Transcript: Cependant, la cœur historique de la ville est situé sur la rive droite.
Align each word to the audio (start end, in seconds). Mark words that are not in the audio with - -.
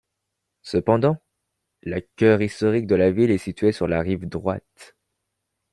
Cependant, 0.63 1.17
la 1.83 2.01
cœur 2.01 2.41
historique 2.41 2.87
de 2.87 2.95
la 2.95 3.11
ville 3.11 3.29
est 3.29 3.37
situé 3.37 3.71
sur 3.71 3.85
la 3.87 4.01
rive 4.01 4.27
droite. 4.27 4.95